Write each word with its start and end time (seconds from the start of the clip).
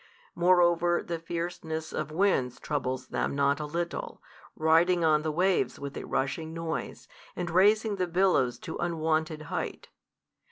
Moreover 0.33 1.03
the 1.03 1.19
fierceness 1.19 1.93
of 1.93 2.09
winds 2.09 2.59
troubles 2.59 3.09
them 3.09 3.35
not 3.35 3.59
a 3.59 3.67
little, 3.67 4.19
riding 4.55 5.03
on 5.05 5.21
the 5.21 5.31
waves 5.31 5.77
with 5.79 5.95
a 5.95 6.05
rushing 6.07 6.55
noise, 6.55 7.07
and 7.35 7.51
raising 7.51 7.97
the 7.97 8.07
billows 8.07 8.57
to 8.61 8.77
unwonted 8.77 9.43
height. 9.43 9.89